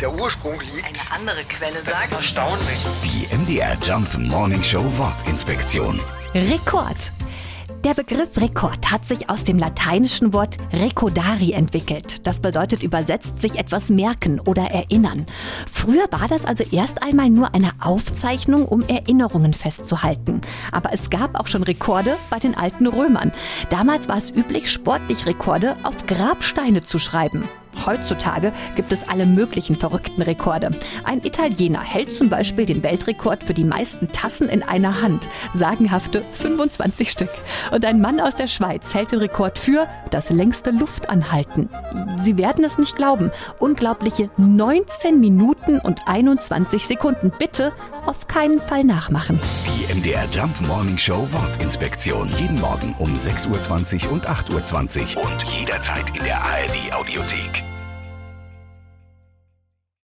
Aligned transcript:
der 0.00 0.12
Ursprung 0.12 0.60
liegt. 0.60 0.86
Eine 0.86 1.20
andere 1.20 1.44
Quelle 1.44 1.74
Das 1.84 1.88
ist 1.88 2.10
sagt. 2.10 2.12
erstaunlich. 2.12 2.78
Die 3.04 3.34
MDR 3.34 3.76
Jump 3.82 4.16
Morning 4.18 4.62
Show 4.62 4.84
Wortinspektion. 4.96 6.00
Rekord. 6.34 6.96
Der 7.84 7.94
Begriff 7.94 8.36
Rekord 8.36 8.90
hat 8.90 9.06
sich 9.06 9.30
aus 9.30 9.44
dem 9.44 9.58
lateinischen 9.58 10.32
Wort 10.32 10.56
recordari 10.72 11.52
entwickelt. 11.52 12.26
Das 12.26 12.40
bedeutet 12.40 12.82
übersetzt 12.82 13.40
sich 13.40 13.58
etwas 13.58 13.90
merken 13.90 14.40
oder 14.40 14.64
erinnern. 14.64 15.26
Früher 15.72 16.06
war 16.10 16.26
das 16.26 16.44
also 16.44 16.64
erst 16.72 17.02
einmal 17.02 17.30
nur 17.30 17.54
eine 17.54 17.70
Aufzeichnung, 17.80 18.66
um 18.66 18.82
Erinnerungen 18.88 19.54
festzuhalten. 19.54 20.40
Aber 20.72 20.92
es 20.92 21.10
gab 21.10 21.38
auch 21.38 21.46
schon 21.46 21.62
Rekorde 21.62 22.16
bei 22.28 22.40
den 22.40 22.56
alten 22.56 22.88
Römern. 22.88 23.32
Damals 23.70 24.08
war 24.08 24.18
es 24.18 24.30
üblich, 24.30 24.70
sportlich 24.70 25.26
Rekorde 25.26 25.76
auf 25.84 26.06
Grabsteine 26.06 26.84
zu 26.84 26.98
schreiben. 26.98 27.48
Heutzutage 27.84 28.52
gibt 28.74 28.92
es 28.92 29.08
alle 29.08 29.26
möglichen 29.26 29.76
verrückten 29.76 30.22
Rekorde. 30.22 30.70
Ein 31.04 31.18
Italiener 31.24 31.80
hält 31.80 32.16
zum 32.16 32.30
Beispiel 32.30 32.66
den 32.66 32.82
Weltrekord 32.82 33.44
für 33.44 33.54
die 33.54 33.64
meisten 33.64 34.08
Tassen 34.08 34.48
in 34.48 34.62
einer 34.62 35.02
Hand. 35.02 35.22
Sagenhafte 35.54 36.22
25 36.34 37.10
Stück. 37.10 37.30
Und 37.72 37.84
ein 37.84 38.00
Mann 38.00 38.20
aus 38.20 38.34
der 38.34 38.46
Schweiz 38.46 38.94
hält 38.94 39.12
den 39.12 39.20
Rekord 39.20 39.58
für 39.58 39.86
das 40.10 40.30
längste 40.30 40.70
Luftanhalten. 40.70 41.68
Sie 42.24 42.36
werden 42.38 42.64
es 42.64 42.78
nicht 42.78 42.96
glauben. 42.96 43.30
Unglaubliche 43.58 44.30
19 44.36 45.20
Minuten 45.20 45.78
und 45.78 46.00
21 46.06 46.86
Sekunden. 46.86 47.32
Bitte 47.38 47.72
auf 48.06 48.26
keinen 48.26 48.60
Fall 48.60 48.84
nachmachen. 48.84 49.40
Die 49.66 49.94
MDR 49.94 50.26
Jump 50.30 50.60
Morning 50.66 50.98
Show 50.98 51.26
Wortinspektion. 51.30 52.30
Jeden 52.38 52.60
Morgen 52.60 52.94
um 52.98 53.14
6.20 53.14 54.06
Uhr 54.06 54.12
und 54.12 54.28
8.20 54.28 55.16
Uhr 55.16 55.24
und 55.24 55.42
jederzeit 55.44 56.04
in 56.16 56.24
der 56.24 56.42
ARD 56.42 56.92
Audiothek. 56.92 57.65